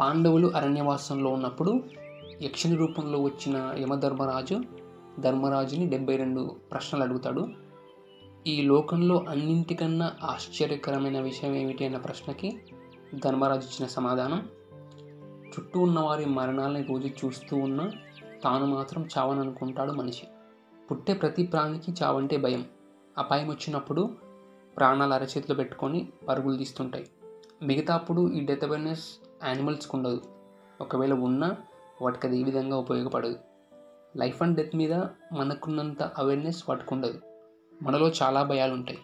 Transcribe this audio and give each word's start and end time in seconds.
పాండవులు 0.00 0.48
అరణ్యవాసంలో 0.48 1.30
ఉన్నప్పుడు 1.30 1.82
యక్షుని 2.42 2.76
రూపంలో 2.76 3.22
వచ్చిన 3.22 3.74
యమధర్మరాజు 3.78 4.62
ధర్మరాజుని 5.20 5.88
డెబ్బై 5.88 6.16
రెండు 6.16 6.56
ప్రశ్నలు 6.72 7.02
అడుగుతాడు. 7.02 7.48
ఈ 8.46 8.62
లోకంలో 8.62 9.24
అన్నింటికన్నా 9.28 10.12
ఆశ్చర్యకరమైన 10.22 11.20
విషయం 11.20 11.54
ఏమిటి 11.54 11.86
అన్న 11.86 11.96
ప్రశ్నకి 11.96 12.58
ధర్మరాజు 13.14 13.60
ఇచ్చిన 13.60 13.86
సమాధానం 13.86 14.48
చుట్టూ 15.48 15.80
ఉన్న 15.80 16.00
వారి 16.00 16.24
మరణాలని 16.24 16.82
రోజు 16.82 17.08
చూస్తూ 17.08 17.56
ఉన్న 17.56 17.90
తాను 18.44 18.66
మాత్రం 18.66 19.08
చావననుకుంటాడు 19.18 19.92
మనిషి. 19.92 20.26
పుట్టే 20.90 21.14
ప్రతి 21.14 21.46
ప్రాణికి 21.46 21.94
చావంటే 22.02 22.36
భయం. 22.36 22.64
అపాయం 23.18 23.48
వచ్చినప్పుడు 23.48 24.10
ప్రాణాలు 24.76 25.14
అరచేతిలో 25.14 25.54
పెట్టుకొని 25.54 26.08
పరుగులు 26.28 26.56
తీస్తుంటాయి. 26.56 27.06
మిగతా 27.62 27.94
అప్పుడు 27.94 28.32
ఈ 28.32 28.40
డెత్ 28.40 28.64
అవేర్నెస్ 28.64 29.27
యానిమల్స్కి 29.46 29.96
ఉండదు. 29.96 30.22
ఒకవేళ 30.80 31.12
ఉన్నా 31.12 31.56
వాటికి 32.02 32.26
అది 32.26 32.40
ఏ 32.40 32.42
విధంగా 32.42 32.76
ఉపయోగపడదు. 32.76 33.38
లైఫ్ 34.16 34.42
అండ్ 34.42 34.56
డెత్ 34.56 34.76
మీద 34.76 34.94
మనకున్నంత 35.32 36.02
అవేర్నెస్ 36.02 36.64
వాటికి 36.68 36.94
ఉండదు. 36.94 37.20
మనలో 37.82 38.08
చాలా 38.22 38.42
భయాలు 38.42 38.72
ఉంటాయి 38.72 38.98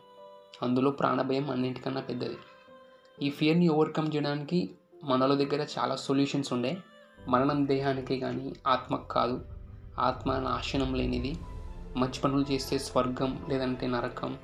అందులో 0.62 0.90
ప్రాణభయం 0.90 1.50
అన్నింటికన్నా 1.50 2.00
పెద్దది. 2.00 2.36
ఈ 3.22 3.30
ఫియర్ని 3.30 3.68
ఓవర్కమ్ 3.68 4.10
చేయడానికి 4.16 4.70
మనలో 5.04 5.34
దగ్గర 5.34 5.66
చాలా 5.78 5.96
సొల్యూషన్స్ 5.96 6.52
ఉండే. 6.52 6.76
మరణం 7.28 7.68
దేహానికి 7.68 8.20
కానీ 8.20 8.52
ఆత్మకు 8.66 9.08
కాదు. 9.08 9.46
ఆత్మ 9.98 10.38
నాశనం 10.38 10.94
లేనిది. 10.94 11.34
మంచి 11.96 12.20
పనులు 12.20 12.52
చేస్తే 12.52 12.78
స్వర్గం 12.78 13.46
లేదంటే 13.48 13.86
నరకం. 13.86 14.38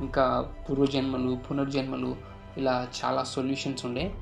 ఇంకా 0.00 0.54
పూర్వజన్మలు 0.70 1.38
పునర్జన్మలు 1.50 2.16
ఇలా 2.56 2.88
చాలా 3.04 3.22
సొల్యూషన్స్ 3.22 3.86
ఉండే. 3.86 4.14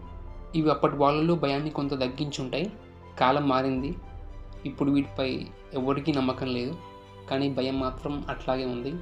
ఇవి 0.55 0.71
అప్పటి 0.71 0.97
వాళ్ళలో 0.97 1.35
భయాన్ని 1.35 1.71
కొంత 1.71 1.91
తగ్గించుంటాయి. 1.91 2.73
కాలం 3.21 3.49
మారింది. 3.49 3.97
ఇప్పుడు 4.65 4.91
వీటిపై 4.91 5.47
ఎవరికీ 5.75 6.12
నమ్మకం 6.12 6.47
లేదు. 6.47 6.77
కానీ 7.31 7.51
భయం 7.51 7.81
మాత్రం 7.81 8.25
అట్లాగే 8.28 8.65
ఉంది. 8.65 8.95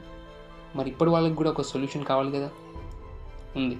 మరి 0.76 0.90
ఇప్పటి 0.90 1.10
వాళ్ళకి 1.10 1.34
కూడా 1.34 1.50
ఒక 1.50 1.62
సొల్యూషన్ 1.62 2.04
కావాలి 2.04 2.32
కదా? 2.32 2.50
ఉంది. 3.56 3.78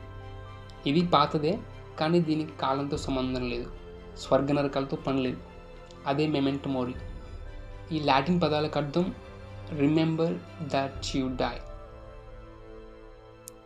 ఇది 0.86 1.06
పాతదే 1.06 1.58
కానీ 2.00 2.20
దీనికి 2.20 2.58
కాలంతో 2.58 2.96
సంబంధం 2.96 3.50
లేదు. 3.50 3.70
స్వర్గ 4.18 4.52
నరకాలతో 4.52 4.96
పని 4.96 5.22
లేదు. 5.22 5.36
అదే 6.06 6.26
మెమెంట్ 6.26 6.68
మోరీ. 6.68 6.94
ఈ 7.92 8.00
లాటిన్ 8.00 8.40
పదాలకు 8.42 8.78
అర్థం 8.78 9.14
రిమెంబర్ 9.78 10.34
దట్ 10.62 11.16
యూ 11.16 11.28
డై 11.28 11.58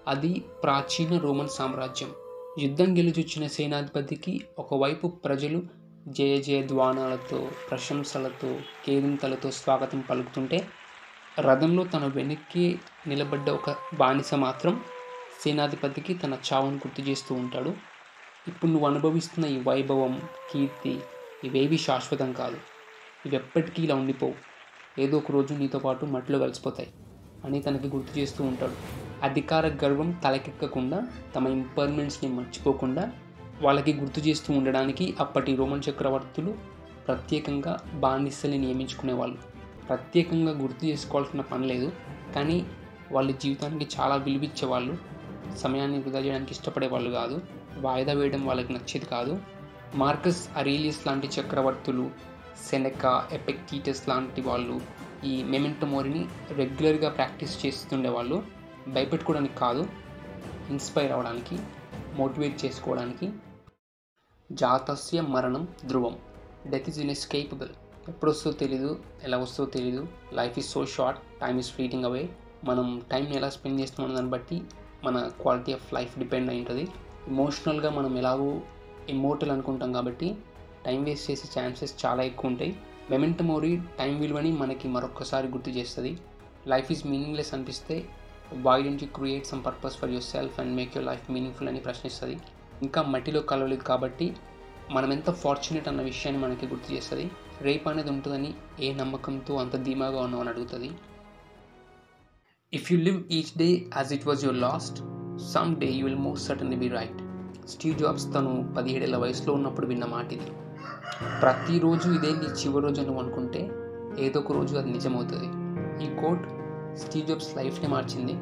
అది 0.08 0.44
ప్రాచీన 0.62 1.18
రోమన్ 1.18 1.48
సామ్రాజ్యం. 1.48 2.10
యుద్ధం 2.58 2.98
గెలుచొచ్చిన 2.98 3.46
సేనాధిపతికి 3.46 4.40
ఒకవైపు 4.58 5.06
ప్రజలు 5.08 5.62
జయ 6.08 6.38
జయ 6.40 6.62
ధ్వానాలతో 6.62 7.50
ప్రశంసలతో 7.70 8.58
కేరింతలతో 8.86 9.50
స్వాగతం 9.50 10.00
పలుకుతుంటే 10.00 10.68
రథంలో 11.40 11.84
తన 11.84 12.06
వెనక్కి 12.06 12.78
నిలబడ్డ 13.06 13.50
ఒక 13.50 13.76
బానిస 13.94 14.34
మాత్రం 14.34 14.80
సేనాధిపతికి 15.40 16.14
తన 16.14 16.38
చావును 16.52 16.76
గుర్తు 16.76 17.02
చేస్తూ 17.02 17.34
ఉంటాడు. 17.34 17.74
ఇప్పుడు 18.48 18.70
నువ్వు 18.70 18.88
అనుభవిస్తున్న 18.88 19.46
ఈ 19.46 19.58
వైభవం 19.58 20.22
కీర్తి 20.50 21.00
ఇవేవి 21.44 21.78
శాశ్వతం 21.78 22.32
కాదు. 22.32 22.56
ఇవి 23.26 23.36
ఎప్పటికీ 23.36 23.82
ఇలా 23.82 23.94
ఉండిపోవు. 23.94 24.34
ఏదో 24.98 25.18
ఒక 25.18 25.32
రోజు 25.32 25.54
నీతో 25.54 25.78
పాటు 25.78 26.04
మట్టిలో 26.06 26.38
కలిసిపోతాయి 26.38 26.88
అని 27.44 27.62
తనకి 27.62 27.88
గుర్తు 27.88 28.18
చేస్తూ 28.18 28.44
ఉంటాడు. 28.44 29.05
అధికార 29.22 29.66
గర్వం 29.66 30.10
తలకెక్కకుండా 30.10 31.06
తమ 31.34 31.46
ఇంపర్మెంట్స్ని 31.46 32.30
మర్చిపోకుండా 32.30 33.12
వాళ్ళకి 33.62 33.92
గుర్తు 33.94 34.20
చేస్తూ 34.20 34.54
ఉండడానికి 34.54 35.14
అప్పటి 35.20 35.56
రోమన్ 35.56 35.82
చక్రవర్తులు 35.90 36.54
ప్రత్యేకంగా 37.06 37.78
బానిసల్ని 37.94 38.58
నియమించుకునేవాళ్ళు. 38.58 39.36
ప్రత్యేకంగా 39.88 40.52
గుర్తు 40.52 40.86
చేసుకోవాల్సిన 40.86 41.40
పని 41.40 41.66
లేదు 41.66 41.92
కానీ 42.34 42.66
వాళ్ళ 43.12 43.30
జీవితానికి 43.30 44.00
చాలా 44.00 44.16
విలువిచ్చేవాళ్ళు. 44.16 44.96
సమయాన్ని 45.56 45.98
వృధా 45.98 46.18
చేయడానికి 46.18 46.52
ఇష్టపడేవాళ్ళు 46.52 47.10
కాదు 47.10 47.40
వాయిదా 47.76 48.12
వేయడం 48.12 48.46
వాళ్ళకి 48.46 48.72
నచ్చేది 48.72 49.06
కాదు. 49.06 49.38
మార్కస్ 49.94 50.48
అరీలియస్ 50.56 51.06
లాంటి 51.06 51.28
చక్రవర్తులు 51.40 52.10
సెనెకా 52.70 53.28
ఎపెక్టీటస్ 53.32 54.08
లాంటి 54.08 54.40
వాళ్ళు 54.40 54.80
ఈ 55.24 55.42
మెమెంటో 55.42 55.86
మోరిని 55.86 56.24
రెగ్యులర్గా 56.50 57.08
ప్రాక్టీస్ 57.08 57.66
చేస్తుండేవాళ్ళు. 57.66 58.55
భయపెట్టుకోవడానికి 58.88 59.54
కాదు 59.54 59.86
ఇన్స్పైర్ 60.70 61.12
అవ్వడానికి 61.12 61.58
మోటివేట్ 62.14 62.64
చేసుకోవడానికి. 62.64 63.32
జాతస్య 64.52 65.20
మరణం 65.20 65.68
ధ్రువం. 65.86 66.18
డెత్ 66.66 66.88
ఇస్ 66.88 66.98
ఇన్ఎస్కేపబుల్ 66.98 67.68
ఎప్పుడు 68.08 68.30
వస్తుందో 68.30 68.56
తెలీదు 68.56 69.04
ఎలా 69.22 69.38
వస్తుందో 69.38 69.70
తెలీదు. 69.70 70.08
Life 70.32 70.58
is 70.58 70.68
so 70.68 70.86
short 70.86 71.20
time 71.40 71.58
is 71.58 71.70
fleeting 71.70 72.04
away 72.04 72.28
మనం 72.64 73.02
టైంని 73.10 73.36
ఎలా 73.36 73.50
స్పెండ్ 73.50 73.80
చేస్తున్నాం 73.80 74.14
దాన్ని 74.14 74.30
బట్టి 74.30 74.62
మన 75.04 75.30
క్వాలిటీ 75.40 75.72
ఆఫ్ 75.72 75.94
లైఫ్ 75.94 76.18
డిపెండ్ 76.18 76.50
అయి 76.50 76.58
ఉంటుంది. 76.58 76.88
ఇమోషనల్గా 77.28 77.90
మనం 77.90 78.18
ఎలాగో 78.18 78.60
ఇమోటల్ 79.08 79.50
అనుకుంటాం 79.50 79.92
కాబట్టి 79.92 80.36
టైం 80.86 81.04
వేస్ట్ 81.04 81.30
చేసే 81.30 81.60
ఛాన్సెస్ 81.60 82.06
చాలా 82.06 82.22
ఎక్కువ 82.22 82.50
ఉంటాయి. 82.50 82.76
మెమెంట్ 83.10 83.42
మోరీ 83.42 83.80
టైం 83.98 84.20
విలువని 84.20 84.52
మనకి 84.52 84.88
మరొకసారి 84.88 85.48
గుర్తు 85.48 85.70
చేస్తుంది. 85.70 86.18
లైఫ్ 86.66 86.92
ఈజ్ 86.92 87.06
మీనింగ్లెస్ 87.06 87.54
అనిపిస్తే 87.54 88.08
why 88.66 88.82
don't 88.82 89.02
you 89.04 89.08
create 89.18 89.46
some 89.46 89.62
purpose 89.64 89.96
for 90.00 90.10
yourself 90.32 90.60
and 90.60 90.72
make 90.78 90.92
your 90.96 91.08
life 91.10 91.24
meaningful 91.30 91.68
అని 91.68 91.80
ప్రశ్నిస్తుంది. 91.80 92.36
ఇంకా 92.82 93.02
మట్టిలో 93.02 93.40
కలవలేదు 93.40 93.82
కాబట్టి 93.82 94.26
మనం 94.96 95.12
ఎంత 95.12 95.30
ఫార్చునేట్ 95.30 95.88
అన్న 95.90 96.02
విషయాన్ని 96.02 96.40
మనకి 96.42 96.66
గుర్తు 96.66 96.88
చేస్తుంది. 96.94 97.26
రేపు 97.66 97.88
అనేది 97.88 98.10
ఉంటుందని 98.10 98.54
ఏ 98.86 98.94
నమ్మకంతో 98.94 99.54
అంత 99.54 99.76
ధీమాగా 99.76 100.18
ఉన్నావు 100.26 100.42
అని 100.44 100.50
అడుగుతుంది. 100.50 100.90
If 102.72 102.92
you 102.92 102.98
live 102.98 103.20
each 103.38 103.52
day 103.58 103.68
as 103.96 104.12
it 104.16 104.26
was 104.28 104.44
your 104.44 104.60
last 104.68 104.98
some 105.54 105.72
day 105.76 105.88
you 105.98 106.04
will 106.06 106.22
most 106.28 106.48
certainly 106.48 106.76
be 106.76 106.88
right 106.88 107.20
Steve 107.72 107.98
Jobs 107.98 108.26
తను 108.34 108.74
పదిహేడేళ్ళ 108.76 109.16
వయసులో 109.16 109.52
ఉన్నప్పుడు 109.54 109.86
విన్న 109.86 110.04
మాట 110.04 110.32
ఇది. 110.32 110.50
ప్రతిరోజు 111.42 112.08
ఇదే 112.08 112.30
నీ 112.40 112.48
చివరి 112.60 112.84
రోజు 112.86 113.00
నువ్వు 113.00 113.22
అనుకుంటే 113.22 113.62
ఏదో 114.26 114.40
ఒక 114.40 114.52
రోజు 114.52 114.74
అది 114.76 114.90
నిజమవుతుంది. 114.90 115.48
ఈ 116.04 116.08
కోట్ 116.20 116.44
స్టీవ్ 116.98 117.26
జాబ్స్ 117.26 117.56
లైఫ్ని 117.56 117.88
మార్చింది. 117.88 118.34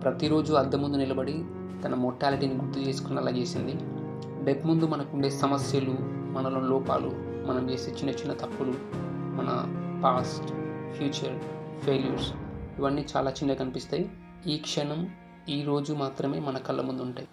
ప్రతిరోజు 0.00 0.54
అద్దం 0.54 0.82
ముందు 0.82 0.96
నిలబడి 0.96 1.44
తన 1.84 1.94
మొర్టాలిటీని 1.94 2.54
గుర్తు 2.54 2.80
చేసుకునేలా 2.80 3.30
చేసింది. 3.30 3.74
డెత్ 4.44 4.66
ముందు 4.66 4.86
మనకుండే 4.86 5.30
సమస్యలు 5.30 5.96
మనలో 6.32 6.60
లోపాలు 6.60 7.10
మనం 7.48 7.70
చేసే 7.70 7.90
చిన్న 7.90 8.10
చిన్న 8.10 8.32
తప్పులు 8.32 8.74
మన 9.38 9.50
పాస్ట్ 10.04 10.48
ఫ్యూచర్ 10.96 11.38
ఫెయిల్యూర్స్ 11.80 12.32
ఇవన్నీ 12.78 13.06
చాలా 13.16 13.30
చిన్నగా 13.30 13.56
కనిపిస్తాయి. 13.56 14.10
ఈ 14.46 14.56
క్షణం 14.58 15.10
ఈ 15.48 15.62
రోజు 15.62 15.92
మాత్రమే 15.92 16.38
మన 16.38 16.58
కళ్ళ 16.58 16.80
ముందు 16.80 17.02
ఉంటాయి 17.02 17.28